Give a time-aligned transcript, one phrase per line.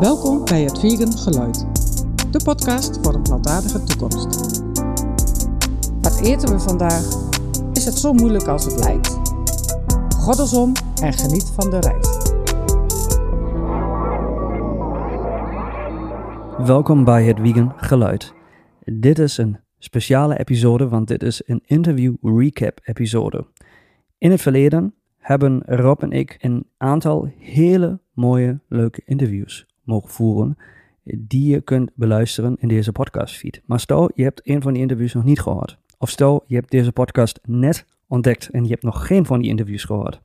[0.00, 1.66] Welkom bij het Vegan Geluid,
[2.32, 4.60] de podcast voor een plantaardige toekomst.
[6.00, 7.04] Wat eten we vandaag?
[7.72, 9.08] Is het zo moeilijk als het lijkt?
[10.16, 12.08] Goddelsom en geniet van de reis.
[16.66, 18.34] Welkom bij het Vegan Geluid.
[18.84, 23.46] Dit is een speciale episode, want dit is een interview recap episode.
[24.18, 30.56] In het verleden hebben Rob en ik een aantal hele mooie, leuke interviews mogen voeren
[31.18, 33.62] die je kunt beluisteren in deze podcastfeed.
[33.66, 35.78] Maar stel, je hebt een van die interviews nog niet gehoord.
[35.98, 39.50] Of stel, je hebt deze podcast net ontdekt en je hebt nog geen van die
[39.50, 40.20] interviews gehoord.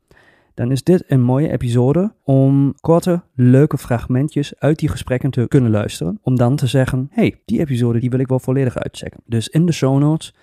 [0.54, 5.70] Dan is dit een mooie episode om korte, leuke fragmentjes uit die gesprekken te kunnen
[5.70, 6.18] luisteren.
[6.22, 9.20] Om dan te zeggen, hey, die episode die wil ik wel volledig uitchecken.
[9.26, 10.34] Dus in de show notes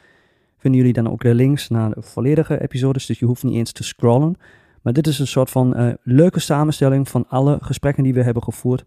[0.58, 3.06] vinden jullie dan ook de links naar de volledige episodes.
[3.06, 4.36] Dus je hoeft niet eens te scrollen.
[4.82, 8.44] Maar dit is een soort van uh, leuke samenstelling van alle gesprekken die we hebben
[8.44, 8.86] gevoerd.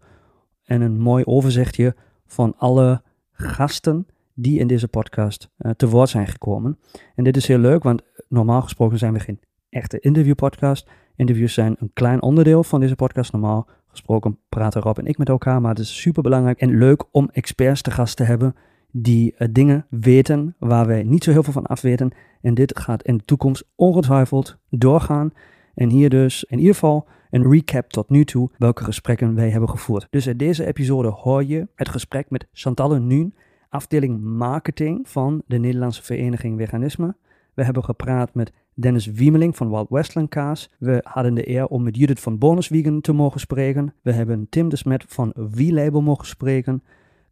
[0.67, 1.95] En een mooi overzichtje
[2.25, 6.79] van alle gasten die in deze podcast uh, te woord zijn gekomen.
[7.15, 10.89] En dit is heel leuk, want normaal gesproken zijn we geen echte interviewpodcast.
[11.15, 13.31] Interviews zijn een klein onderdeel van deze podcast.
[13.31, 17.03] Normaal gesproken praten Rob en ik met elkaar, maar het is super belangrijk en leuk
[17.11, 18.55] om experts te gast te hebben
[18.91, 22.11] die uh, dingen weten waar wij niet zo heel veel van af weten.
[22.41, 25.33] En dit gaat in de toekomst ongetwijfeld doorgaan.
[25.75, 29.69] En hier dus in ieder geval een recap tot nu toe welke gesprekken wij hebben
[29.69, 30.07] gevoerd.
[30.09, 33.35] Dus in deze episode hoor je het gesprek met Chantalle Nuun,
[33.69, 37.15] afdeling marketing van de Nederlandse Vereniging Veganisme.
[37.53, 40.69] We hebben gepraat met Dennis Wiemeling van Wild Westland Kaas.
[40.79, 43.93] We hadden de eer om met Judith van Bonus Vegan te mogen spreken.
[44.01, 46.83] We hebben Tim de Smet van V-Label mogen spreken.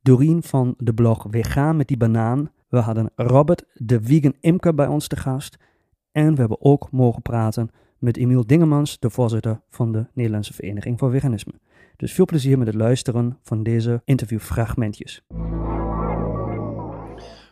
[0.02, 2.52] Doreen van de blog Vegaan met die banaan.
[2.68, 5.58] We hadden Robert, de vegan imker, bij ons te gast.
[6.12, 7.70] En we hebben ook mogen praten
[8.06, 11.54] met Emiel Dingemans, de voorzitter van de Nederlandse Vereniging voor Veganisme.
[11.96, 15.22] Dus veel plezier met het luisteren van deze interviewfragmentjes.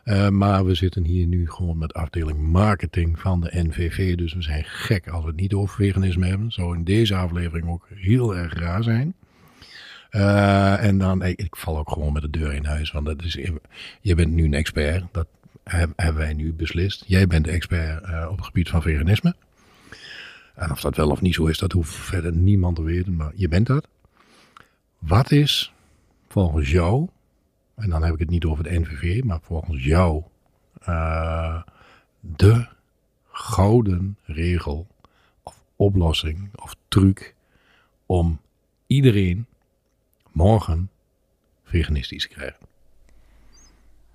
[0.04, 4.16] Uh, maar we zitten hier nu gewoon met afdeling marketing van de NVV.
[4.16, 6.52] Dus we zijn gek als we het niet over veganisme hebben.
[6.52, 9.14] Zou in deze aflevering ook heel erg raar zijn.
[10.10, 12.92] Uh, en dan, ik, val ook gewoon met de deur in huis.
[12.92, 13.38] Want dat is,
[14.00, 15.04] je bent nu een expert.
[15.12, 15.26] Dat
[15.94, 17.04] hebben wij nu beslist.
[17.06, 19.34] Jij bent de expert uh, op het gebied van veganisme.
[20.54, 23.16] En of dat wel of niet zo is, dat hoeft verder niemand te weten.
[23.16, 23.88] Maar je bent dat.
[24.98, 25.72] Wat is
[26.28, 27.08] volgens jou
[27.74, 30.22] en dan heb ik het niet over de NVV, maar volgens jou
[30.88, 31.62] uh,
[32.20, 32.66] de
[33.30, 34.86] gouden regel
[35.42, 37.34] of oplossing of truc
[38.06, 38.40] om
[38.86, 39.46] iedereen
[40.32, 40.90] morgen
[41.64, 42.66] veganistisch te krijgen?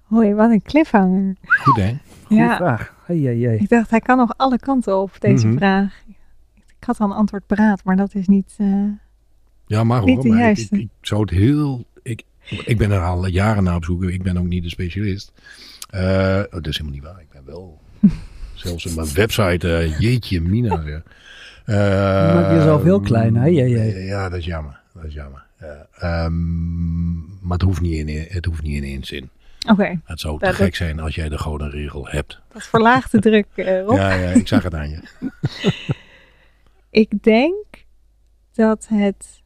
[0.04, 1.36] Hoi, wat een cliffhanger.
[1.42, 1.98] Goed hè?
[2.26, 2.56] Goeie Ja.
[2.56, 2.96] vraag.
[3.06, 3.56] Hey, hey, hey.
[3.58, 5.58] Ik dacht, hij kan nog alle kanten op, deze Mhm.
[5.58, 6.04] vraag.
[6.80, 8.54] Ik had al een antwoord paraat, maar dat is niet...
[8.58, 8.68] eh,
[9.68, 10.76] Ja, maar Niet hoor, maar ik, juiste.
[10.76, 11.86] ik, ik zou het heel...
[12.04, 12.24] Ik,
[12.66, 14.04] ik ben er al jaren naar op zoek.
[14.04, 15.32] Ik ben ook niet de specialist.
[15.90, 16.02] Eh,
[16.46, 17.20] oh, dat is helemaal niet waar.
[17.22, 17.80] Ik ben wel...
[18.54, 20.82] zelfs op mijn website, eh, jeetje mina.
[20.84, 21.02] zeg.
[21.66, 23.46] Je maakt jezelf heel klein, hè?
[23.46, 23.84] Ja, ja.
[23.84, 24.80] Ja, dat is jammer.
[24.94, 25.44] Dat is jammer.
[25.60, 29.30] Ja, ehm, maar het hoeft, niet in, het hoeft niet in één zin.
[29.70, 32.40] Oké, Het zou te gek zijn als jij de gouden regel hebt.
[32.54, 33.96] dat verlaagt de druk, eh, Rob.
[33.98, 35.00] Ja, ja, ik zag het aan je.
[36.90, 37.86] Ik denk
[38.52, 39.42] dat het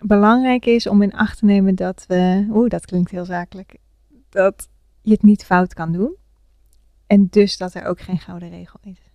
[0.00, 2.46] belangrijk is om in acht te nemen dat we...
[2.50, 3.76] Oeh, dat klinkt heel zakelijk.
[4.28, 4.68] Dat
[5.02, 6.16] je het niet fout kan doen.
[7.06, 9.10] En dus dat er ook geen gouden regel is.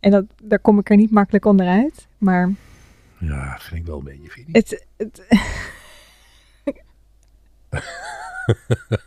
[0.00, 2.06] En dat, daar kom ik er niet makkelijk onderuit.
[2.18, 2.52] Maar
[3.18, 4.86] Ja, vind ik wel een beetje vind het,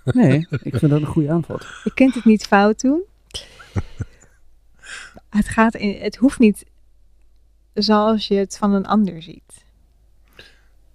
[0.04, 1.68] Nee, ik vind dat een goede antwoord.
[1.84, 3.04] Je kunt het niet fout doen.
[5.36, 6.66] Het, gaat in, het hoeft niet
[7.74, 9.64] zoals je het van een ander ziet.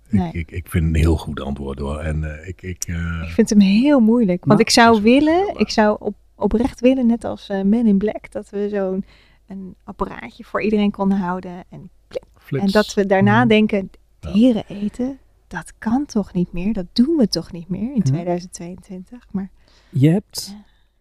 [0.09, 0.27] Nee.
[0.29, 1.99] Ik, ik, ik vind het een heel goed antwoord hoor.
[1.99, 4.45] En eh, ik, ik, eh, Ik vind hem heel moeilijk.
[4.45, 7.99] Want Nou, ik zou willen, ik zou op, oprecht willen, net als eh Men in
[7.99, 9.05] Black, dat we zo'n
[9.47, 11.65] een apparaatje voor iedereen konden houden.
[11.69, 11.91] En,
[12.39, 12.65] flits.
[12.65, 13.49] en dat we daarna Mhm.
[13.49, 13.91] denken,
[14.21, 14.33] Ja.
[14.33, 16.73] dieren eten, dat kan toch niet meer?
[16.73, 18.03] Dat doen we toch niet meer in Mhm.
[18.03, 19.27] 2022?
[19.33, 19.51] Maar
[19.89, 20.55] Je hebt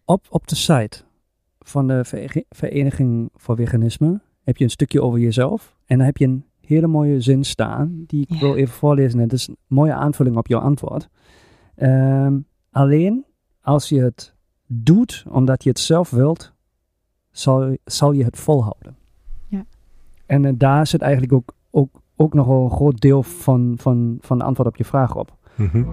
[0.06, 1.04] op, op de site
[1.60, 2.02] van de
[2.50, 5.76] Vereniging voor Veganisme heb je een stukje over jezelf.
[5.86, 8.40] En dan heb je een hele mooie zin staan, die ik Ja.
[8.40, 9.20] wil even voorlezen.
[9.20, 11.10] Het is een mooie aanvulling op jouw antwoord.
[11.76, 12.38] Ehm,
[12.72, 13.26] alleen
[13.62, 14.36] als je het
[14.68, 16.54] doet omdat je het zelf wilt,
[17.32, 18.96] zal, zal je het volhouden.
[19.48, 19.66] Ja.
[20.26, 24.18] En eh, daar zit eigenlijk ook, ook, ook nog wel een groot deel van, van,
[24.22, 25.38] van de antwoord op je vraag op.
[25.56, 25.84] Mhm.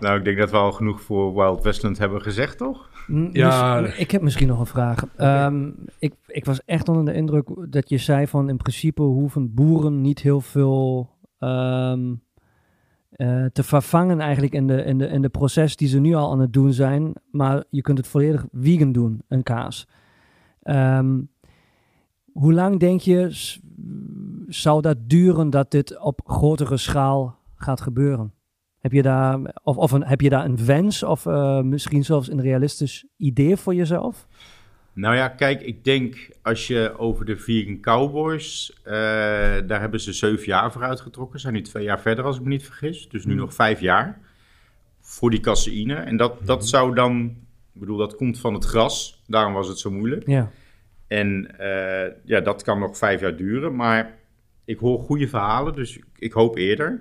[0.00, 2.90] Nou, ik denk dat we al genoeg voor Wild Westland hebben gezegd, toch?
[3.32, 3.86] Ja.
[3.86, 5.06] ik heb misschien nog een vraag.
[5.16, 9.54] Ehm, ik, ik was echt onder de indruk dat je zei van in principe hoeven
[9.54, 12.14] boeren niet heel veel ehm,
[13.10, 16.30] eh, te vervangen eigenlijk in de, in, de, in de proces die ze nu al
[16.30, 17.12] aan het doen zijn.
[17.30, 19.88] Maar je kunt het volledig vegan doen, een kaas.
[20.62, 21.20] Ehm,
[22.32, 23.28] hoe lang denk je
[24.46, 28.35] zou dat duren dat dit op grotere schaal gaat gebeuren?
[28.86, 32.30] Heb je daar, of, of een, heb je daar een wens of eh, misschien zelfs
[32.30, 34.26] een realistisch idee voor jezelf?
[34.92, 38.92] Nou ja, kijk, ik denk als je over de Vegan Cowboys, eh,
[39.66, 41.40] daar hebben ze zeven jaar voor uitgetrokken.
[41.40, 43.08] Zijn nu twee jaar verder als ik me niet vergis.
[43.08, 43.40] Dus nu Mhm.
[43.40, 44.20] nog vijf jaar
[45.00, 45.94] voor die caseïne.
[45.94, 47.24] En dat, dat zou dan,
[47.72, 49.22] ik bedoel, dat komt van het gras.
[49.26, 50.26] Daarom was het zo moeilijk.
[50.26, 50.50] Ja,
[51.06, 53.76] En eh, ja, dat kan nog vijf jaar duren.
[53.76, 54.14] Maar
[54.64, 57.00] ik hoor goede verhalen, dus ik, ik hoop eerder.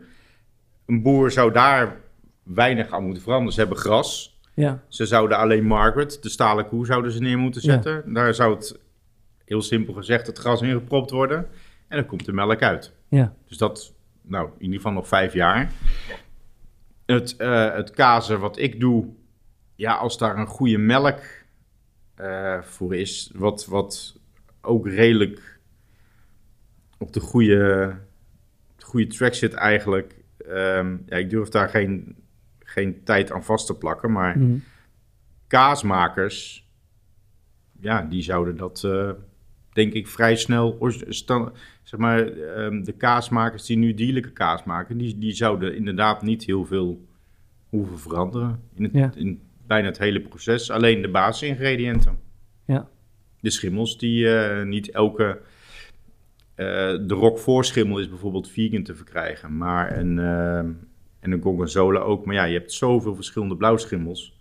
[0.86, 2.02] Een boer zou daar
[2.44, 3.54] weinig aan moeten veranderen.
[3.54, 4.40] Ze hebben gras.
[4.54, 8.14] ja, Ze zouden alleen Margaret, de stalen koe, zouden ze neer moeten zetten.
[8.14, 8.80] Daar zou het,
[9.46, 11.38] heel simpel gezegd, het gras in gepropt worden.
[11.88, 12.94] En dan komt de melk uit.
[13.08, 15.72] ja, Dus dat, nou, in ieder geval nog vijf jaar.
[17.06, 19.06] Het, eh, het kazen wat ik doe,
[19.76, 21.20] ja, als daar een goede melk
[22.16, 24.20] eh, voor is, wat, wat
[24.62, 25.60] ook redelijk
[26.98, 27.96] op de goede,
[28.74, 30.24] op de goede track zit eigenlijk.
[30.50, 32.16] Ehm, ja, ik durf daar geen,
[32.60, 34.58] geen tijd aan vast te plakken, maar mhm.
[35.48, 36.70] kaasmakers,
[37.80, 39.10] ja, die zouden dat, eh,
[39.74, 40.92] denk ik, vrij snel.
[41.84, 46.46] Zeg maar, ehm, de kaasmakers die nu dierlijke kaas maken, die, die zouden inderdaad niet
[46.46, 47.06] heel veel
[47.70, 48.60] hoeven veranderen.
[48.76, 49.12] In, het, Ja.
[49.16, 50.72] in bijna het hele proces.
[50.72, 52.18] Alleen de basisingrediënten.
[52.66, 52.88] Ja.
[53.40, 55.42] De schimmels die eh, niet elke.
[56.56, 56.66] Eh,
[57.08, 60.70] de roquefort schimmel is bijvoorbeeld vegan te verkrijgen, maar een, ehm,
[61.20, 62.26] en een gorgonzola ook.
[62.26, 64.34] Maar ja, je hebt zoveel verschillende blauwschimmels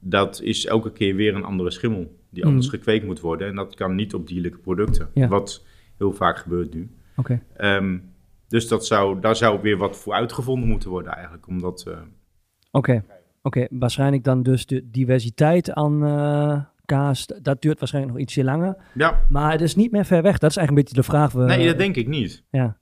[0.00, 2.76] dat is elke keer weer een andere schimmel die anders Mhm.
[2.76, 3.48] gekweekt moet worden.
[3.48, 5.28] En dat kan niet op dierlijke producten, Ja.
[5.28, 5.64] wat
[5.98, 6.90] heel vaak gebeurt nu.
[7.16, 7.42] oké.
[7.56, 7.98] Ehm,
[8.48, 11.46] dus dat zou, daar zou weer wat voor uitgevonden moeten worden eigenlijk.
[11.48, 11.98] Omdat, eh,
[12.70, 13.04] Oké,
[13.42, 13.66] oké.
[13.70, 16.02] waarschijnlijk dan dus de diversiteit aan
[16.86, 18.76] kaas, dat duurt waarschijnlijk nog ietsje langer.
[18.94, 20.38] ja, Maar het is niet meer ver weg.
[20.38, 21.32] Dat is eigenlijk een beetje de vraag.
[21.32, 22.42] We, nee, dat denk ik niet.
[22.50, 22.76] Ja,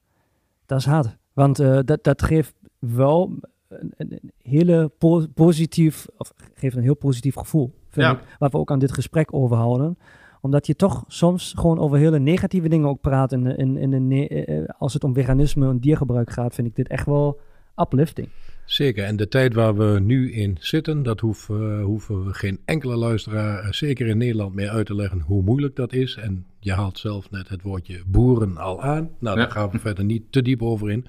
[0.66, 1.16] dat is hard.
[1.32, 3.32] Want eh, dat, dat geeft wel
[3.68, 8.12] een, hele po- positief, of geeft een heel positief gevoel, vind Ja.
[8.12, 9.98] ik, waar we ook aan dit gesprek over houden.
[10.40, 13.32] Omdat je toch soms gewoon over hele negatieve dingen ook praat.
[13.32, 16.74] In, in, in de ne- eh, als het om veganisme en diergebruik gaat, vind ik
[16.76, 17.40] dit echt wel
[17.76, 18.28] uplifting.
[18.66, 22.96] Zeker, en de tijd waar we nu in zitten, dat hoeven, hoeven we geen enkele
[22.96, 26.14] luisteraar, eh, zeker in Nederland, meer uit te leggen hoe moeilijk dat is.
[26.16, 29.10] En je haalt zelf net het woordje boeren al aan.
[29.18, 29.52] Nou, daar Ja.
[29.52, 31.06] gaan we verder niet te diep over in.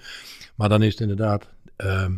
[0.55, 2.11] Maar dan is het inderdaad ehm,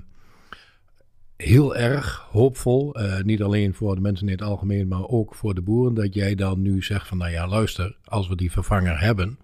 [1.38, 5.54] heel erg hoopvol, eh, niet alleen voor de mensen in het algemeen, maar ook voor
[5.56, 9.00] de boeren, dat jij dan nu zegt van, nou ja, luister, als we die vervanger
[9.00, 9.40] hebben,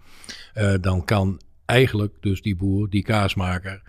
[0.53, 3.81] eh, dan kan eigenlijk dus die boer, die kaasmaker,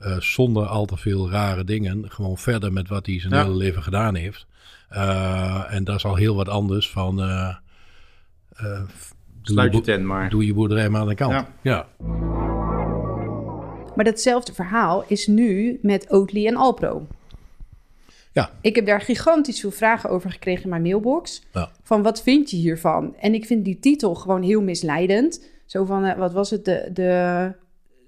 [0.00, 3.42] eh, zonder al te veel rare dingen, gewoon verder met wat hij zijn Ja.
[3.42, 4.46] hele leven gedaan heeft.
[4.88, 7.54] Eh, en dat is al heel wat anders van, eh,
[8.56, 8.80] eh,
[9.42, 10.30] Sluit je tent maar.
[10.30, 11.32] doe je boerderij maar aan de kant.
[11.32, 11.46] Ja.
[11.62, 11.86] ja.
[13.94, 17.06] Maar datzelfde verhaal is nu met Oatly en Alpro.
[18.32, 18.50] Ja.
[18.60, 21.42] Ik heb daar gigantisch veel vragen over gekregen in mijn mailbox.
[21.52, 21.70] Ja.
[21.82, 23.14] Van wat vind je hiervan?
[23.20, 25.44] En ik vind die titel gewoon heel misleidend.
[25.66, 26.64] Zo van, wat was het?
[26.64, 27.52] De, de,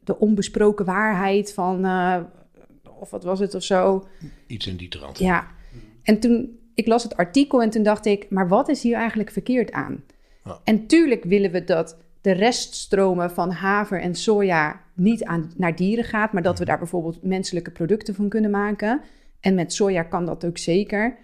[0.05, 1.85] de onbesproken waarheid van...
[1.85, 2.21] eh,
[2.99, 4.07] of wat was het of zo?
[4.47, 5.19] Iets in die trant.
[5.19, 5.47] Ja.
[6.03, 9.31] En toen, ik las het artikel en toen dacht ik, maar wat is hier eigenlijk
[9.31, 10.05] verkeerd aan?
[10.45, 10.61] Ja.
[10.65, 16.05] En tuurlijk willen we dat de reststromen van haver en soja niet aan, naar dieren
[16.05, 19.01] gaat, maar dat we daar bijvoorbeeld menselijke producten van kunnen maken.
[19.41, 21.19] En met soja kan dat ook zeker.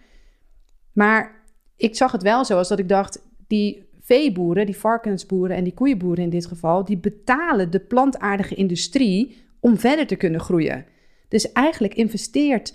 [0.92, 1.42] Maar
[1.76, 5.74] ik zag het wel zo als dat ik dacht, die veeboeren, die varkensboeren en die
[5.74, 10.84] koeienboeren in dit geval, die betalen de plantaardige industrie om verder te kunnen groeien.
[11.28, 12.74] Dus eigenlijk investeert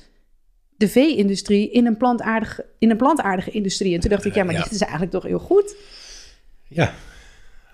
[0.77, 3.93] de vee-industrie in een plantaardige, in een plantaardige industrie.
[3.93, 4.63] En toen dacht ik, ja, maar Ja.
[4.63, 5.75] dit is eigenlijk toch heel goed.
[6.67, 6.93] Ja.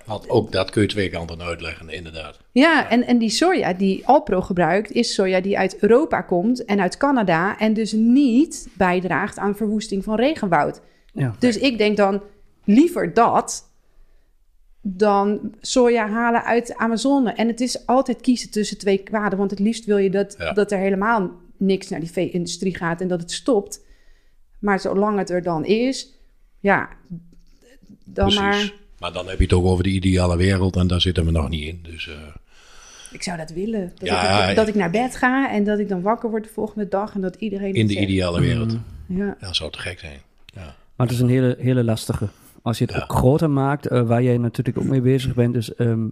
[0.06, 2.40] Want ook dat kun je twee kanten uitleggen, inderdaad.
[2.52, 6.80] Ja, en, en die soja die Alpro gebruikt, is soja die uit Europa komt en
[6.80, 7.60] uit Canada.
[7.60, 10.82] En dus niet bijdraagt aan verwoesting van regenwoud.
[11.14, 11.36] Ja.
[11.40, 12.22] Dus ik denk dan
[12.74, 13.70] liever dat
[14.82, 17.32] dan soja halen uit de Amazone.
[17.32, 19.38] En het is altijd kiezen tussen twee kwaden.
[19.38, 20.54] Want het liefst wil je dat, Ja.
[20.54, 23.86] dat er helemaal niks naar die vee-industrie gaat en dat het stopt.
[24.60, 26.14] Maar zolang het er dan is,
[26.60, 26.90] ja,
[28.06, 28.40] dan Precies.
[28.40, 28.74] maar...
[29.00, 31.50] Maar dan heb je het ook over de ideale wereld en daar zitten we nog
[31.50, 31.80] niet in.
[31.84, 32.16] Dus eh,
[33.12, 33.92] Ik zou dat willen.
[33.98, 36.50] Dat, Ja, ik, dat ik naar bed ga en dat ik dan wakker word de
[36.50, 37.74] volgende dag en dat iedereen...
[37.74, 38.06] in de zegt.
[38.06, 38.72] ideale wereld.
[38.72, 39.26] Ja.
[39.26, 40.20] Ja, dat zou te gek zijn.
[40.46, 40.76] Ja.
[40.96, 42.28] Maar het is een hele, hele lastige.
[42.62, 45.76] Als je het ook groter maakt, eh, waar jij natuurlijk ook mee bezig bent, dus
[45.76, 46.08] ehm,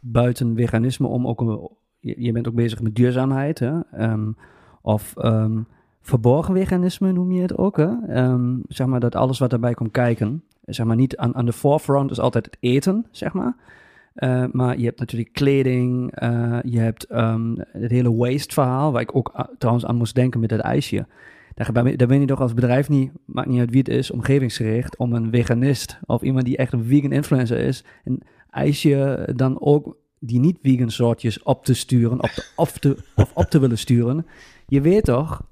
[0.00, 1.68] buiten veganisme om ook, een-
[2.00, 3.80] je, bent ook bezig met duurzaamheid, hè?
[3.92, 4.28] Ehm,
[4.82, 5.58] of ehm,
[6.02, 7.88] verborgen veganisme noem je het ook, hè?
[8.68, 12.10] Zeg maar dat alles wat daarbij komt kijken, zeg maar niet aan, aan de forefront
[12.10, 13.56] is altijd het eten, zeg maar.
[14.14, 17.06] Eh, maar je hebt natuurlijk kleding, eh, je hebt
[17.72, 21.06] het hele waste verhaal, waar ik ook a- trouwens aan moest denken met het ijsje.
[21.64, 23.88] Daar, ben je- daar ben je toch als bedrijf niet, maakt niet uit wie het
[23.88, 29.28] is, omgevingsgericht, om een veganist of iemand die echt een vegan influencer is, een ijsje
[29.36, 33.44] dan ook die niet vegan soortjes op te sturen, op te, of, te, of op
[33.44, 34.26] te willen sturen.
[34.66, 35.42] Je weet toch,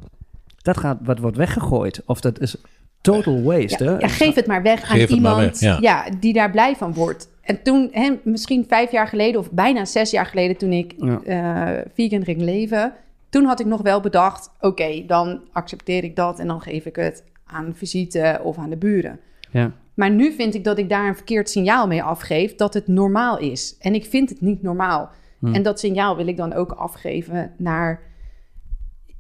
[0.63, 2.03] dat gaat, wat wordt weggegooid.
[2.07, 2.57] Of dat is
[3.01, 3.85] total waste.
[3.85, 3.99] Ja, hè?
[3.99, 6.11] ja, geef het maar weg Geef aan iemand weg, ja.
[6.21, 7.31] die daar blij van wordt.
[7.43, 11.21] En toen, hè, misschien vijf jaar geleden of bijna zes jaar geleden, toen ik Ja.
[11.23, 12.93] eh, vegan ging leven,
[13.29, 16.97] toen had ik nog wel bedacht: oké, dan accepteer ik dat en dan geef ik
[16.97, 19.21] het aan visite of aan de buren.
[19.51, 19.73] Ja.
[19.95, 23.39] Maar nu vind ik dat ik daar een verkeerd signaal mee afgeef dat het normaal
[23.39, 23.77] is.
[23.79, 25.11] En ik vind het niet normaal.
[25.39, 25.55] Hmm.
[25.55, 28.03] En dat signaal wil ik dan ook afgeven naar,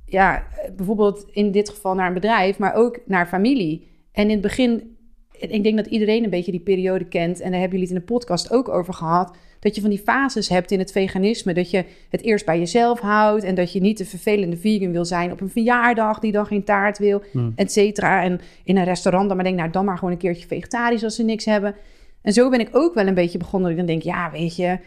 [0.04, 0.42] ja,
[0.76, 3.88] bijvoorbeeld in dit geval naar een bedrijf, maar ook naar familie.
[4.12, 4.97] En in het begin,
[5.38, 7.40] ik denk dat iedereen een beetje die periode kent.
[7.40, 9.37] En daar hebben jullie het in de podcast ook over gehad.
[9.61, 11.54] Dat je van die fases hebt in het veganisme.
[11.54, 13.45] Dat je het eerst bij jezelf houdt.
[13.45, 16.64] En dat je niet de vervelende vegan wil zijn op een verjaardag die dan geen
[16.64, 17.52] taart wil, Hmm.
[17.57, 18.23] et cetera.
[18.23, 21.14] En in een restaurant dan maar denk, nou dan maar gewoon een keertje vegetarisch als
[21.14, 21.75] ze niks hebben.
[22.23, 23.71] En zo ben ik ook wel een beetje begonnen.
[23.71, 24.78] Dat ik dan denk, ja, weet je,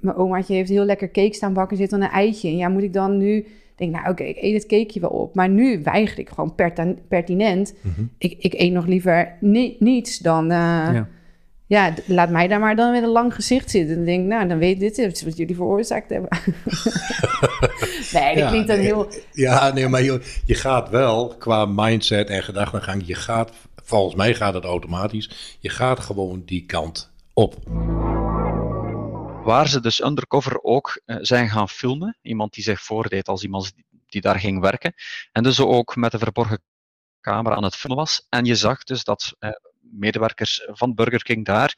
[0.00, 2.48] mijn omaatje heeft heel lekker cake staan bakken, zit dan een eitje.
[2.48, 3.46] En ja, moet ik dan nu...
[3.80, 5.34] Ik denk, nou oké, ik eet het cakeje wel op.
[5.34, 6.54] Maar nu weiger ik gewoon
[7.08, 7.74] pertinent.
[8.18, 10.42] ik, ik eet nog liever ni- niets dan...
[10.50, 10.56] eh,
[10.92, 11.08] Ja.
[11.66, 11.94] ja.
[12.06, 13.96] laat mij daar maar dan met een lang gezicht zitten.
[13.96, 16.28] En denk, nou, dan weet dit is wat jullie veroorzaakt hebben.
[18.12, 18.86] nee, dat Ja, klinkt dan nee.
[18.86, 19.08] heel...
[19.32, 23.52] Ja, nee, maar je, je gaat wel qua mindset en gedachtegang, je gaat,
[23.84, 27.56] volgens mij gaat het automatisch, je gaat gewoon die kant op.
[29.42, 32.18] Waar ze dus undercover ook eh, zijn gaan filmen.
[32.22, 33.72] Iemand die zich voordeed als iemand
[34.06, 34.94] die, daar ging werken.
[35.32, 36.62] En dus ook met de verborgen
[37.20, 38.26] camera aan het filmen was.
[38.28, 41.74] En je zag dus dat eh, medewerkers van Burger King daar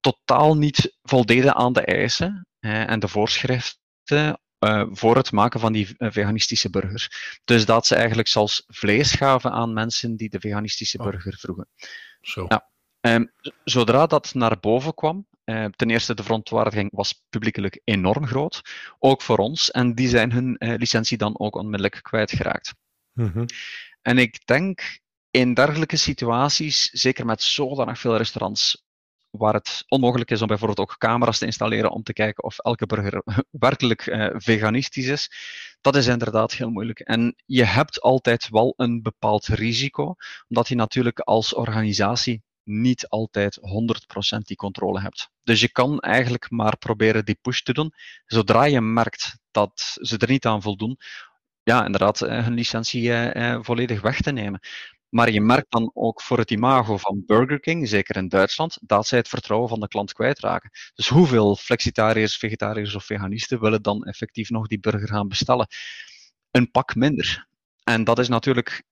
[0.00, 4.40] totaal niet voldeden aan de eisen eh, en de voorschriften
[4.90, 7.38] voor het maken van die veganistische burgers.
[7.44, 11.04] Dus dat ze eigenlijk zelfs vlees gaven aan mensen die de veganistische Oh.
[11.04, 11.68] burger vroegen.
[12.20, 12.44] Zo.
[12.48, 12.70] Ja.
[13.00, 18.62] Z- zodra dat naar boven kwam, eh, ten eerste de verontwaardiging was publiekelijk enorm groot,
[18.98, 22.74] ook voor ons, en die zijn hun eh, licentie dan ook onmiddellijk kwijtgeraakt.
[23.12, 23.44] Mhm.
[24.02, 28.84] En ik denk in dergelijke situaties, zeker met zodanig veel restaurants,
[29.30, 32.86] waar het onmogelijk is om bijvoorbeeld ook camera's te installeren om te kijken of elke
[32.86, 35.30] burger werkelijk eh, veganistisch is,
[35.80, 37.00] dat is inderdaad heel moeilijk.
[37.00, 40.14] En je hebt altijd wel een bepaald risico,
[40.48, 43.58] omdat je natuurlijk als organisatie niet altijd
[44.36, 45.30] 100% die controle hebt.
[45.42, 47.92] Dus je kan eigenlijk maar proberen die push te doen.
[48.26, 50.98] Zodra je merkt dat ze er niet aan voldoen,
[51.62, 54.60] ja, inderdaad, eh, hun licentie eh, eh, volledig weg te nemen.
[55.08, 59.06] Maar je merkt dan ook voor het imago van Burger King, zeker in Duitsland, dat
[59.06, 60.70] zij het vertrouwen van de klant kwijtraken.
[60.94, 65.66] Dus hoeveel flexitariërs, vegetariërs of veganisten willen dan effectief nog die burger gaan bestellen?
[66.50, 67.46] Een pak minder.
[67.84, 68.82] En dat is natuurlijk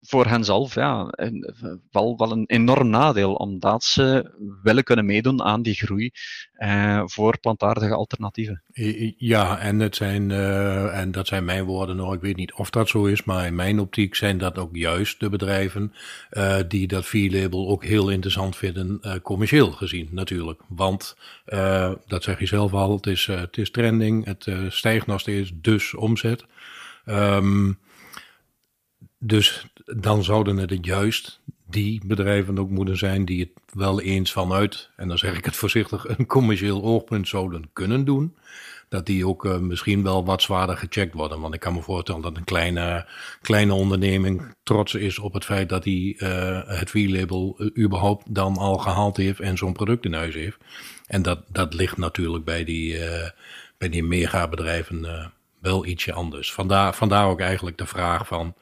[0.00, 1.54] voor henzelf ja, een,
[1.90, 4.30] wel, wel een enorm nadeel, omdat ze
[4.62, 6.10] willen kunnen meedoen aan die groei
[6.52, 8.62] eh, voor plantaardige alternatieven.
[9.16, 12.14] Ja, en, het zijn, eh, en dat zijn mijn woorden nog.
[12.14, 15.20] Ik weet niet of dat zo is, maar in mijn optiek zijn dat ook juist
[15.20, 15.92] de bedrijven
[16.30, 20.60] eh, die dat V-label ook heel interessant vinden, eh, commercieel gezien natuurlijk.
[20.68, 24.58] Want, eh, dat zeg je zelf al, het is, eh, het is trending, het eh,
[24.68, 26.44] stijgt nog steeds, dus omzet.
[27.04, 27.72] Ehm,
[29.18, 29.66] dus
[29.96, 35.08] dan zouden het juist die bedrijven ook moeten zijn die het wel eens vanuit, en
[35.08, 38.36] dan zeg ik het voorzichtig, een commercieel oogpunt zouden kunnen doen.
[38.88, 41.40] Dat die ook uh, misschien wel wat zwaarder gecheckt worden.
[41.40, 43.06] Want ik kan me voorstellen dat een kleine,
[43.40, 48.56] kleine onderneming trots is op het feit dat hij uh, het V-label uh, überhaupt dan
[48.56, 50.56] al gehaald heeft en zo'n product in huis heeft.
[51.06, 52.98] En dat, dat ligt natuurlijk bij die,
[53.78, 56.52] bij die megabedrijven wel ietsje anders.
[56.52, 58.54] Vandaar, vandaar ook eigenlijk de vraag van,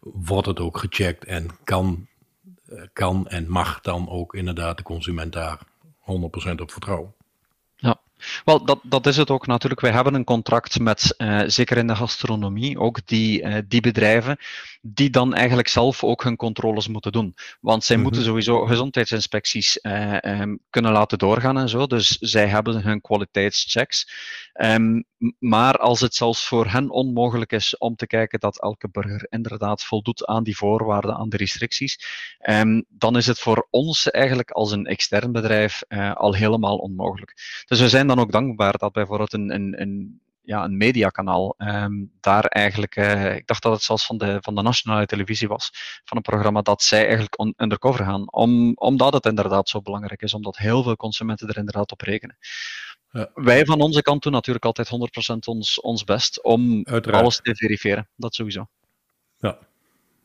[0.00, 2.06] wordt het ook gecheckt en kan,
[2.92, 5.58] kan en mag dan ook inderdaad de consument daar
[6.00, 7.14] 100% op vertrouwen?
[7.76, 8.00] Ja,
[8.44, 9.80] Wel, dat, dat is het ook natuurlijk.
[9.80, 14.36] Wij hebben een contract met, uh, zeker in de gastronomie, ook die, uh, die bedrijven,
[14.80, 17.34] die dan eigenlijk zelf ook hun controles moeten doen.
[17.60, 18.10] Want zij mm -hmm.
[18.10, 21.86] moeten sowieso gezondheidsinspecties uh, um, kunnen laten doorgaan en zo.
[21.86, 24.08] Dus zij hebben hun kwaliteitschecks.
[24.52, 25.04] Um,
[25.38, 29.84] maar als het zelfs voor hen onmogelijk is om te kijken dat elke burger inderdaad
[29.84, 31.98] voldoet aan die voorwaarden, aan de restricties,
[32.48, 35.82] um, dan is het voor ons eigenlijk als een extern bedrijf
[36.14, 37.62] al helemaal onmogelijk.
[37.66, 41.54] Dus we zijn dan ook dankbaar dat bijvoorbeeld een, een, een ja, een mediakanaal.
[41.58, 45.48] Um, daar eigenlijk, uh, ik dacht dat het zelfs van de, van de nationale televisie
[45.48, 45.70] was,
[46.04, 48.32] van een programma dat zij eigenlijk on, undercover gaan.
[48.32, 52.36] Om, omdat het inderdaad zo belangrijk is, omdat heel veel consumenten er inderdaad op rekenen.
[53.10, 53.30] Ja.
[53.34, 54.88] Wij van onze kant doen natuurlijk altijd
[55.34, 57.22] 100% ons, ons best om Uiteraard.
[57.22, 58.08] alles te verifiëren.
[58.16, 58.66] Dat sowieso.
[59.38, 59.58] Ja,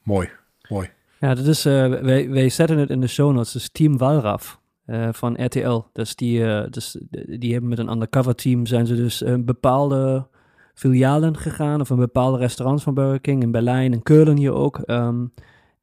[0.04, 0.30] mooi,
[0.70, 0.90] mooi.
[1.20, 4.60] Ja, dat is, uh, wij, wij zetten het in de show notes, dus Team Walraf.
[4.88, 5.82] Uh, van RTL.
[5.94, 6.98] Dus die, uh, dus
[7.40, 10.28] die hebben met een undercover team zijn ze dus een bepaalde
[10.74, 14.82] filialen gegaan of een bepaalde restaurants van Burger King in Berlijn en Keulen hier ook.
[14.86, 15.34] Um,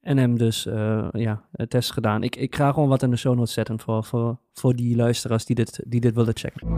[0.00, 2.22] en hebben dus uh, ja, test gedaan.
[2.22, 5.44] Ik, ik ga gewoon wat in de show notes zetten voor, voor, voor die luisteraars
[5.44, 6.68] die dit, die dit willen checken.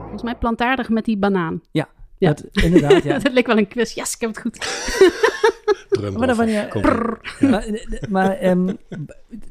[0.00, 1.60] Volgens mij plantaardig met die banaan.
[1.70, 1.88] Ja,
[2.22, 2.32] ja.
[2.32, 3.02] Dat, inderdaad.
[3.02, 3.18] Ja.
[3.18, 3.94] dat leek wel een quiz.
[3.94, 4.58] Yes, ik heb het goed.
[6.18, 6.68] maar, dan je,
[7.40, 7.64] maar,
[8.10, 8.78] maar um,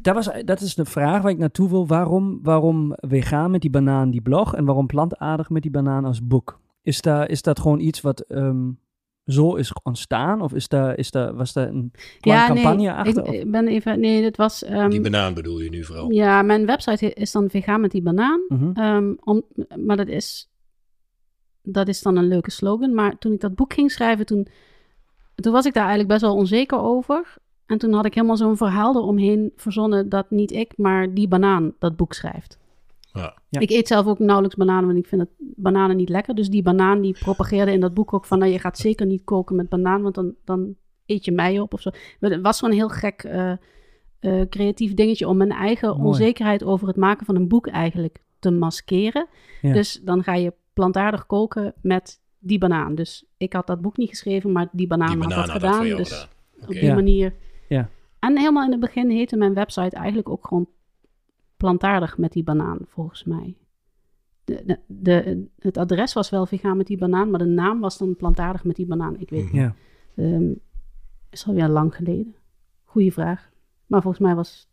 [0.01, 1.87] dat, was, dat is de vraag waar ik naartoe wil.
[1.87, 6.27] Waarom, waarom vegan met die banaan die blog en waarom plantaardig met die banaan als
[6.27, 6.59] boek?
[6.81, 8.79] Is, daar, is dat gewoon iets wat um,
[9.25, 10.41] zo is ontstaan?
[10.41, 13.33] Of is daar, is daar, was daar een ja, campagne nee, achter?
[13.33, 14.69] Ik ben even, nee, dat was...
[14.69, 16.11] Um, die banaan bedoel je nu vooral?
[16.11, 18.41] Ja, mijn website is dan vegan met die banaan.
[18.47, 19.17] Mm -hmm.
[19.23, 19.43] om,
[19.85, 20.50] maar dat is,
[21.63, 22.93] dat is dan een leuke slogan.
[22.93, 24.47] Maar toen ik dat boek ging schrijven, toen
[25.41, 27.37] toen was ik daar eigenlijk best wel onzeker over.
[27.65, 31.73] En toen had ik helemaal zo'n verhaal eromheen verzonnen dat niet ik, maar die banaan
[31.79, 32.59] dat boek schrijft.
[33.13, 33.37] Ja.
[33.49, 33.59] Ja.
[33.59, 36.35] Ik eet zelf ook nauwelijks bananen, want ik vind het, bananen niet lekker.
[36.35, 39.23] Dus die banaan die propageerde in dat boek ook van, nou, je gaat zeker niet
[39.23, 40.75] koken met banaan, want dan, dan
[41.05, 41.89] eet je mij op of zo.
[42.19, 43.51] Het was gewoon een heel gek uh,
[44.21, 46.01] uh, creatief dingetje om mijn eigen Mooi.
[46.01, 49.27] onzekerheid over het maken van een boek eigenlijk te maskeren.
[49.61, 49.73] Ja.
[49.73, 52.95] Dus dan ga je plantaardig koken met die banaan.
[52.95, 55.83] Dus ik had dat boek niet geschreven, maar die banaan, die had dat gedaan.
[55.83, 56.27] dus gedaan.
[56.61, 56.93] op die ja.
[56.93, 57.33] manier.
[57.67, 57.89] Ja.
[58.19, 60.69] En helemaal in het begin heette mijn website eigenlijk ook gewoon
[61.57, 63.57] plantaardig met die banaan, volgens mij.
[64.43, 67.97] De, de, de, het adres was wel vegan met die banaan, maar de naam was
[67.97, 69.19] dan plantaardig met die banaan.
[69.19, 69.75] Ik weet ja.
[70.15, 70.59] Um,
[71.29, 72.35] is alweer lang geleden.
[72.83, 73.49] Goeie vraag.
[73.85, 74.70] Maar volgens mij was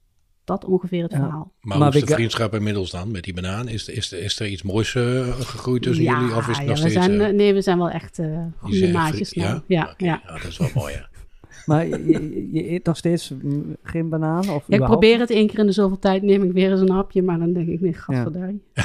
[0.49, 1.19] dat ongeveer het ja.
[1.19, 1.53] verhaal.
[1.61, 3.69] Maar, maar hoe is de vriendschap inmiddels dan met die banaan?
[3.69, 6.37] Is, is, is er iets moois uh, gegroeid tussen ja, jullie?
[6.37, 7.05] Of is het ja, nog we steeds...
[7.05, 9.49] Zijn, uh, nee, we zijn wel echt uh, goede maatjes ja?
[9.49, 9.61] nou.
[9.67, 9.95] Ja, okay.
[9.97, 10.23] ja.
[10.27, 11.01] ja, dat is wel mooi hè.
[11.73, 13.33] maar je, je, eet nog steeds
[13.83, 14.49] geen banaan?
[14.49, 16.81] Of ja, ik probeer het één keer in de zoveel tijd, neem ik weer eens
[16.81, 18.63] een hapje, maar dan denk ik, nee, gadverdarie.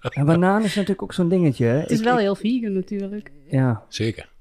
[0.00, 0.10] Ja.
[0.10, 1.64] en banaan is natuurlijk ook zo'n dingetje.
[1.64, 1.78] Hè?
[1.78, 3.32] Het is ik, wel ik, heel vegan natuurlijk.
[3.50, 3.82] Ja.
[3.88, 4.31] Zeker.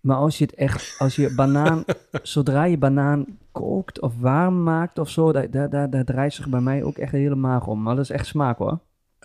[0.00, 1.84] Maar als je het echt, als je banaan,
[2.22, 6.48] zodra je banaan kookt of warm maakt of zo, daar, daar, daar, daar draait zich
[6.48, 7.82] bij mij ook echt helemaal om.
[7.82, 8.78] Maar dat is echt smaak hoor.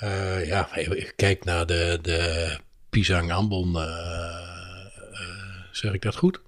[0.03, 0.69] Uh, ja,
[1.15, 2.49] kijk naar de, de
[2.89, 3.81] pisang ambon, uh,
[5.11, 5.19] uh,
[5.71, 6.41] zeg ik dat goed?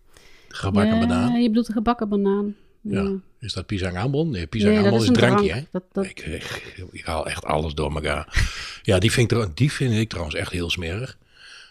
[0.47, 1.41] Gebakken ja, banaan.
[1.41, 2.55] je bedoelt de gebakken banaan.
[2.81, 3.01] Ja.
[3.01, 3.15] ja.
[3.39, 4.29] Is dat pisang ambon?
[4.29, 5.61] Nee, pisang nee, ambon is, is een drankje, drank.
[5.61, 5.67] hè?
[5.71, 6.05] Dat, dat...
[6.05, 8.47] Ik, ik, ik, haal echt alles door elkaar.
[8.81, 11.17] ja, die vind, ik, die vind ik trouwens echt heel smerig.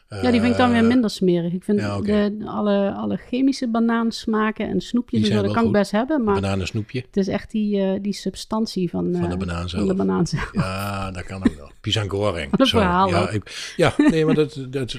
[0.09, 1.53] Ja, die vind ik dan weer minder smerig.
[1.53, 2.37] Ik vind ja, okay.
[2.39, 5.67] de, alle, alle chemische banaansmaken en snoepjes en zo, dat kan goed.
[5.67, 6.25] ik best hebben.
[6.25, 7.05] Maar Bananensnoepje.
[7.07, 9.87] Het is echt die, uh, die substantie van, uh, van, de banaan zelf.
[9.87, 10.51] Van de banaan zelf.
[10.53, 11.71] Ja, dat kan ook wel.
[11.81, 12.51] Pisang goreng.
[12.57, 14.97] Wat een verhaal ja, ik, ja, nee, maar dat, dat,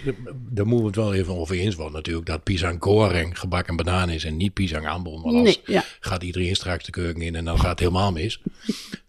[0.49, 2.25] daar moeten we het wel even over eens worden natuurlijk.
[2.25, 5.21] Dat pisang goreng gebakken banaan is en niet pisang ambon.
[5.21, 5.83] Want anders nee, ja.
[5.99, 8.41] gaat iedereen straks de keuken in en dan gaat het helemaal mis.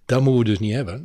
[0.07, 1.05] dat moeten we dus niet hebben.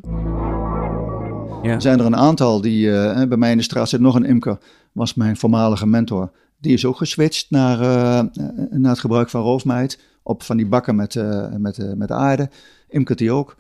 [1.64, 1.74] Ja.
[1.74, 4.26] Er zijn er een aantal die, uh, bij mij in de straat zit nog een
[4.26, 4.58] imker,
[4.94, 6.32] was mijn voormalige mentor.
[6.58, 10.96] Die is ook geswitcht naar, uh, naar het gebruik van roofmeid op van die bakken
[10.96, 12.50] met, uh, met, met aarde.
[12.90, 13.58] Imkert die ook.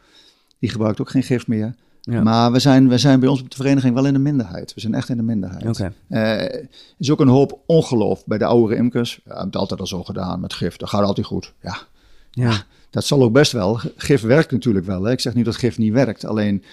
[0.59, 1.75] Die gebruikt ook geen gif meer.
[2.01, 2.23] Ja.
[2.23, 4.73] Maar we zijn, we zijn bij ons op de vereniging wel in de minderheid.
[4.73, 5.65] We zijn echt in de minderheid.
[5.67, 5.91] Okay.
[6.07, 6.67] Er
[6.97, 9.21] is ook een hoop ongeloof bij de oudere imkers.
[9.25, 10.77] Ja, het altijd al zo gedaan met gif.
[10.77, 11.53] Dat gaat altijd goed.
[11.61, 11.77] Ja.
[12.31, 12.63] ja.
[12.89, 13.79] Dat zal ook best wel.
[13.95, 15.03] Gif werkt natuurlijk wel.
[15.03, 15.11] Hè.
[15.11, 16.25] Ik zeg niet dat gif niet werkt.
[16.25, 16.63] Alleen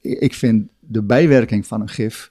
[0.00, 2.30] ik vind de bijwerking van een gif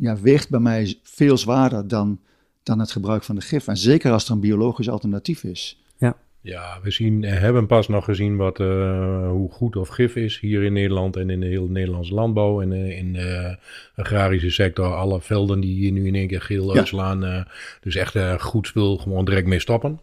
[0.00, 2.20] ja, weegt bij mij veel zwaarder dan,
[2.62, 3.66] dan het gebruik van de gif.
[3.66, 5.82] En zeker als er een biologisch alternatief is.
[5.96, 10.40] Ja, ja we zien, hebben pas nog gezien wat, uh, hoe goed of gif is
[10.40, 13.56] hier in Nederland en in de hele Nederlandse landbouw en uh, in de
[13.96, 14.94] agrarische sector.
[14.94, 17.24] Alle velden die hier nu in één keer geel uitslaan.
[17.24, 17.44] Uh,
[17.80, 20.00] dus echt goed spul, gewoon direct mee stoppen.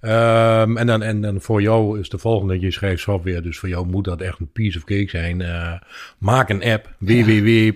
[0.00, 3.68] Ehm, en, dan, en dan voor jou is de volgende, je schrijft software, dus voor
[3.68, 5.40] jou moet dat echt een piece of cake zijn.
[5.40, 5.72] Uh,
[6.18, 7.48] maak een app, www.
[7.48, 7.72] Uh,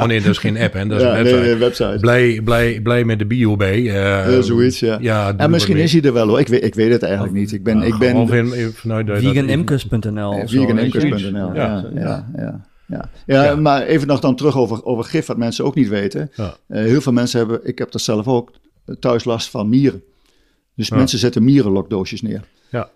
[0.00, 1.40] oh nee, dat is geen app, hè, dat is ja, een website.
[1.40, 1.96] Nee, nee, website.
[2.00, 3.80] Blij, blij, blij met de bio bij.
[3.80, 4.98] Uh, zoiets, ja.
[5.00, 7.52] ja en misschien is hij er wel hoor, ik weet, ik weet het eigenlijk niet.
[7.52, 10.46] Ik ben, ik ben of in, vanuit veganimkers.nl.
[10.46, 12.66] Veganimkers.nl, ja, ja, ja.
[12.88, 13.08] Ja.
[13.26, 16.30] Ja, ja, maar even nog dan terug over, over gif, wat mensen ook niet weten.
[16.34, 16.56] Ja.
[16.68, 18.50] Uh, heel veel mensen hebben, ik heb dat zelf ook,
[19.00, 20.02] thuis last van mieren.
[20.78, 22.44] Dus mensen zetten mierenlokdoosjes neer.
[22.70, 22.90] Ja.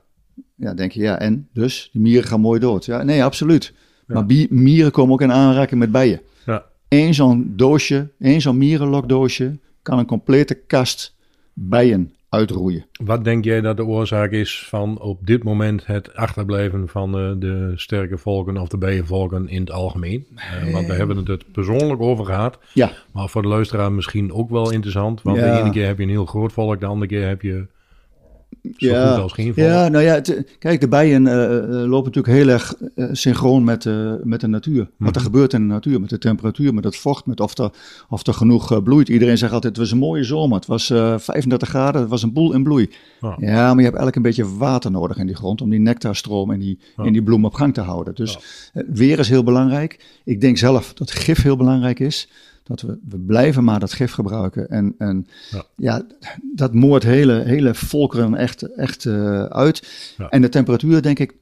[0.57, 1.49] Ja, denk je, ja, en?
[1.53, 2.85] Dus, die mieren gaan mooi dood.
[2.85, 3.73] Ja, nee, absoluut.
[4.07, 6.21] Maar mieren komen ook in aanraking met bijen.
[6.47, 6.65] Ja.
[6.89, 11.15] Eén zo'n doosje, één zo'n mierenlokdoosje kan een complete kast
[11.53, 12.85] bijen uitroeien.
[13.05, 17.37] Wat denk jij dat de oorzaak is van op dit moment het achterblijven van de,
[17.39, 20.27] de sterke volken of de bijenvolken in het algemeen?
[20.35, 22.59] Uh, want we hebben het het persoonlijk over gehad.
[22.75, 22.91] Ja.
[23.13, 25.23] Maar voor de luisteraar misschien ook wel interessant.
[25.23, 27.67] Want de ene keer heb je een heel groot volk, de andere keer heb je
[28.63, 29.53] zo ja, goed als geen.
[29.57, 31.33] Ja, nou ja, het, kijk, de bijen uh,
[31.89, 34.91] lopen natuurlijk heel erg uh, synchroon met, uh, met de natuur.
[34.97, 37.71] Wat er gebeurt in de natuur, met de temperatuur, met het vocht, met of er,
[38.09, 39.09] of er genoeg bloeit.
[39.09, 42.33] Iedereen zegt altijd, het was een mooie zomer, het was 35 graden, het was een
[42.33, 42.91] boel in bloei.
[43.21, 46.51] Ja, maar je hebt eigenlijk een beetje water nodig in die grond om die nectarstroom
[46.51, 48.15] in die, in die bloem op gang te houden.
[48.15, 48.39] Dus
[48.93, 50.05] weer is heel belangrijk.
[50.25, 52.29] Ik denk zelf dat gif heel belangrijk is
[52.63, 54.69] dat we, we blijven maar dat gif gebruiken.
[54.69, 55.65] En, en ja.
[55.77, 56.07] ja,
[56.55, 60.15] dat moordt hele, hele volkeren echt, echt uh, uit.
[60.19, 60.29] Ja.
[60.29, 61.35] En de temperatuur, denk ik,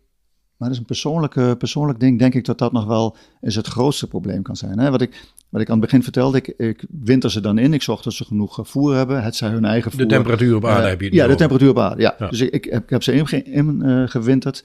[0.60, 3.66] maar dat is een persoonlijke, persoonlijk ding, denk ik dat dat nog wel eens het
[3.66, 4.78] grootste probleem kan zijn.
[4.78, 4.90] Hè?
[4.90, 7.82] Wat, ik, wat ik aan het begin vertelde, ik, ik winter ze dan in, ik
[7.82, 10.00] zorg dat ze genoeg voer hebben, het zij hun eigen voer.
[10.00, 12.16] De temperatuur op aarde uh, heb je Ja, de temperatuur op aarde, ja.
[12.30, 14.58] Dus ik, ik, heb, ik heb ze ingewinterd.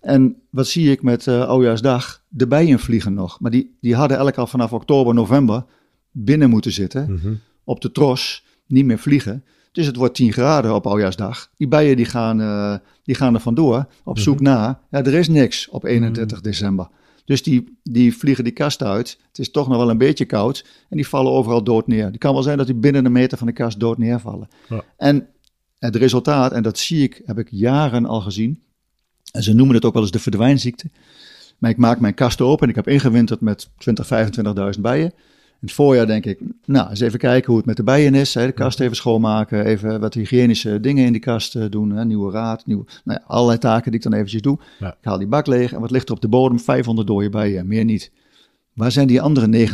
[0.00, 2.22] In, uh, en wat zie ik met uh, Oudjaarsdag?
[2.28, 3.40] De bijen vliegen nog.
[3.40, 5.64] Maar die, die hadden eigenlijk al vanaf oktober, november
[6.12, 7.10] binnen moeten zitten.
[7.10, 7.40] Mm -hmm.
[7.64, 9.44] Op de tros, niet meer vliegen.
[9.72, 11.50] Dus het wordt 10 graden op oudjaarsdag.
[11.56, 14.54] Die bijen die gaan, uh, die gaan er vandoor op zoek mm -hmm.
[14.54, 14.78] naar.
[14.90, 16.42] Ja, er is niks op 31 mm -hmm.
[16.42, 16.88] december.
[17.24, 19.18] Dus die, die vliegen die kast uit.
[19.28, 20.64] Het is toch nog wel een beetje koud.
[20.88, 22.04] En die vallen overal dood neer.
[22.04, 24.48] Het kan wel zijn dat die binnen een meter van de kast dood neervallen.
[24.68, 24.84] Ja.
[24.96, 25.28] En
[25.78, 28.62] het resultaat, en dat zie ik, heb ik jaren al gezien.
[29.32, 30.90] En ze noemen het ook wel eens de verdwijnziekte.
[31.58, 34.08] Maar ik maak mijn kast open en ik heb ingewinterd met 20,
[34.74, 35.12] 25.000 bijen.
[35.62, 38.34] In het voorjaar denk ik, nou, eens even kijken hoe het met de bijen is.
[38.34, 41.90] Hè, de kast even schoonmaken, even wat hygiënische dingen in die kast uh, doen.
[41.90, 44.58] Hè, nieuwe raad, nieuwe, nou ja, allerlei taken die ik dan eventjes doe.
[44.78, 44.88] Ja.
[44.88, 46.60] Ik haal die bak leeg en wat ligt er op de bodem?
[46.60, 48.10] 500 dode bijen, meer niet.
[48.72, 49.68] Waar zijn die andere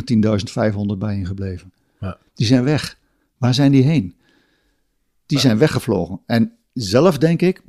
[0.93, 1.71] 19.500 bijen gebleven?
[1.99, 2.17] Ja.
[2.33, 2.97] Die zijn weg.
[3.37, 4.15] Waar zijn die heen?
[5.25, 6.19] Die zijn weggevlogen.
[6.25, 7.61] En zelf denk ik,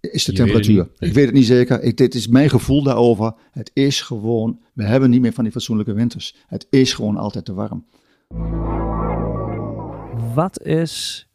[0.00, 0.88] is de Je temperatuur.
[0.98, 1.08] weet.
[1.08, 1.82] Ik weet het niet zeker.
[1.82, 3.34] Ik, dit is mijn gevoel daarover.
[3.50, 6.36] Het is gewoon, we hebben niet meer van die fatsoenlijke winters.
[6.46, 7.84] Het is gewoon altijd te warm.
[10.34, 11.28] Wat is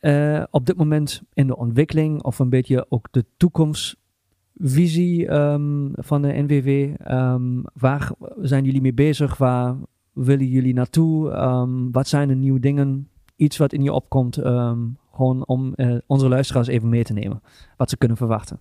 [0.00, 6.22] uh, op dit moment in de ontwikkeling of een beetje ook de toekomstvisie um, van
[6.22, 6.68] de NWW?
[7.12, 9.36] Um, waar zijn jullie mee bezig?
[9.36, 9.76] Waar
[10.12, 11.30] willen jullie naartoe?
[11.30, 13.08] Um, wat zijn de nieuwe dingen?
[13.36, 14.36] Iets wat in je opkomt,
[15.20, 17.42] gewoon om uh, onze luisteraars even mee te nemen.
[17.76, 18.60] Wat ze kunnen verwachten.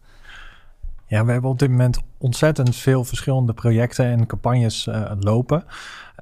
[1.08, 5.64] Ja, we hebben op dit moment ontzettend veel verschillende projecten en campagnes uh, lopen.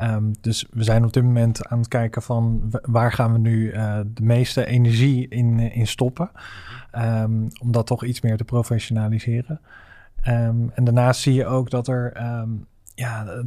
[0.01, 3.73] Um, dus we zijn op dit moment aan het kijken van waar gaan we nu
[3.73, 6.31] uh, de meeste energie in, in stoppen.
[6.95, 9.59] Um, om dat toch iets meer te professionaliseren.
[10.27, 12.11] Um, en daarnaast zie je ook dat er
[12.95, 13.43] ja,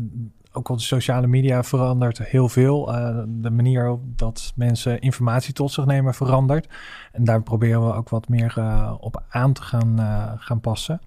[0.53, 2.95] ook op de sociale media verandert heel veel.
[2.95, 6.69] Uh, de manier dat mensen informatie tot zich nemen verandert.
[7.13, 11.01] En daar proberen we ook wat meer uh, op aan te gaan, uh, gaan passen.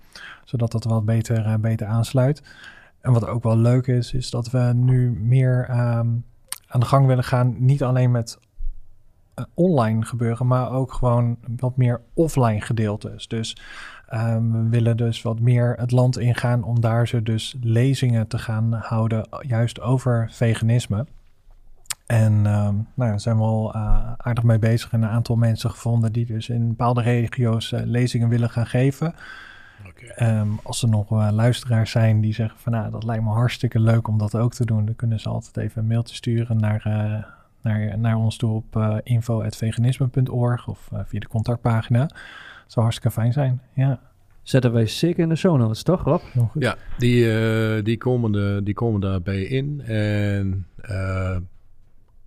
[0.43, 2.43] Zodat dat wat beter, beter aansluit.
[3.01, 6.25] En wat ook wel leuk is, is dat we nu meer um,
[6.67, 7.55] aan de gang willen gaan.
[7.57, 8.39] Niet alleen met
[9.53, 13.27] online gebeuren, maar ook gewoon wat meer offline gedeeltes.
[13.27, 13.57] Dus
[14.13, 18.37] um, we willen dus wat meer het land ingaan om daar ze dus lezingen te
[18.37, 21.05] gaan houden, juist over veganisme.
[22.05, 25.69] En um, nou, daar zijn we al uh, aardig mee bezig en een aantal mensen
[25.69, 29.15] gevonden die dus in bepaalde regio's uh, lezingen willen gaan geven.
[29.87, 30.39] Okay.
[30.39, 33.79] Um, als er nog uh, luisteraars zijn die zeggen van nou, dat lijkt me hartstikke
[33.79, 36.85] leuk om dat ook te doen, dan kunnen ze altijd even een mailtje sturen naar
[37.63, 41.99] naar, naar ons toe op uh, info.veganisme.org of uh, via de contactpagina.
[41.99, 42.11] Dat
[42.67, 43.99] zou hartstikke fijn zijn, ja.
[44.41, 46.21] Zetten wij zeker in de show notes, toch Rob?
[46.53, 49.81] Ja, die, uh, die, komen de, die komen daarbij in.
[49.81, 50.67] En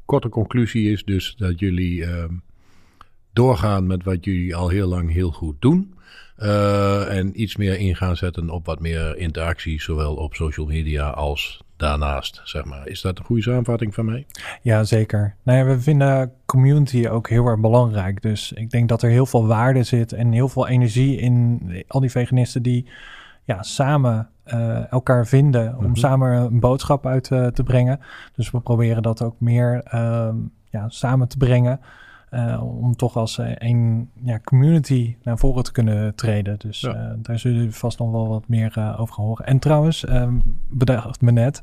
[0.04, 2.34] korte conclusie is dus dat jullie ehm,
[3.32, 5.94] doorgaan met wat jullie al heel lang heel goed doen.
[7.08, 11.65] en iets meer in gaan zetten op wat meer interactie, zowel op social media als
[11.76, 12.88] daarnaast, zeg maar.
[12.88, 14.26] Is dat een goede samenvatting van mij?
[14.62, 15.34] Ja, zeker.
[15.42, 18.22] Nou ja, we vinden community ook heel erg belangrijk.
[18.22, 22.00] Dus ik denk dat er heel veel waarde zit en heel veel energie in al
[22.00, 22.88] die veganisten die
[23.44, 25.94] ja, samen uh, elkaar vinden om mhm.
[25.94, 28.00] samen een boodschap uit uh, te brengen.
[28.34, 30.28] Dus we proberen dat ook meer uh,
[30.70, 31.80] ja, samen te brengen.
[32.30, 36.58] Uh, om toch als een ja, community naar voren te kunnen treden.
[36.58, 37.16] Dus ja.
[37.18, 39.46] daar zullen jullie vast nog wel wat meer over gaan horen.
[39.46, 41.62] En trouwens, ehm, bedacht me net,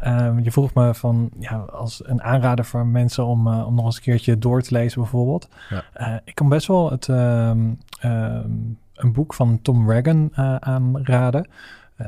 [0.00, 3.96] ehm, je vroeg me van ja, als een aanrader voor mensen om, om nog eens
[3.96, 5.48] een keertje door te lezen bijvoorbeeld.
[5.68, 6.20] Ja.
[6.24, 11.48] ik kan best wel het, een boek van Tom Regan aanraden.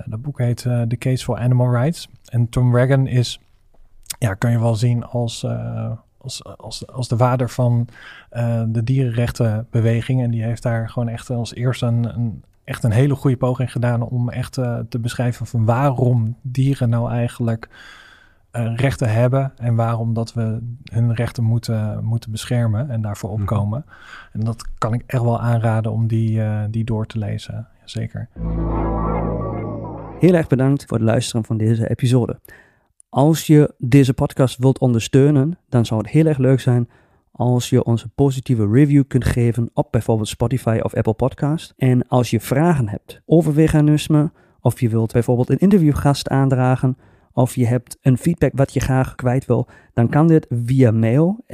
[0.04, 2.08] Dat boek heet The Case for Animal Rights.
[2.24, 3.40] En Tom Regan is,
[4.18, 5.46] ja, kan je wel zien als,
[6.20, 7.88] als, als, als de vader van
[8.66, 10.22] de dierenrechtenbeweging.
[10.22, 13.72] En die heeft daar gewoon echt als eerste een, een echt een hele goede poging
[13.72, 14.52] gedaan om echt
[14.88, 17.68] te beschrijven van waarom dieren nou eigenlijk
[18.52, 20.58] rechten hebben en waarom dat we
[20.92, 23.40] hun rechten moeten, moeten beschermen en daarvoor mhm.
[23.40, 23.84] opkomen.
[24.32, 27.68] En dat kan ik echt wel aanraden om die, die door te lezen.
[27.84, 28.28] Zeker.
[30.18, 32.38] Heel erg bedankt voor het luisteren van deze episode.
[33.10, 36.88] Als je deze podcast wilt ondersteunen, dan zou het heel erg leuk zijn
[37.32, 41.74] als je ons een positieve review kunt geven op bijvoorbeeld Spotify of Apple Podcast.
[41.76, 46.96] En als je vragen hebt over veganisme, of je wilt bijvoorbeeld een interviewgast aandragen,
[47.32, 51.44] of je hebt een feedback wat je graag kwijt wil, dan kan dit via mail,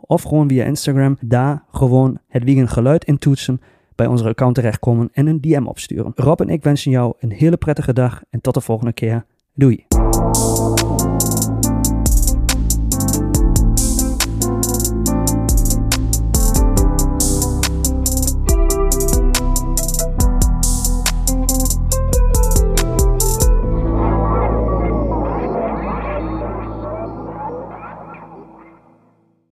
[0.00, 3.60] of gewoon via Instagram, daar gewoon het Geluid in toetsen
[3.94, 6.12] bij onze account terechtkomen en een DM opsturen.
[6.14, 9.24] Rob en ik wensen jou een hele prettige dag en tot de volgende keer.
[9.58, 9.86] Doei!